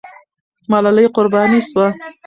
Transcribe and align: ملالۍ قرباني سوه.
ملالۍ 0.71 1.05
قرباني 1.15 1.59
سوه. 1.69 1.87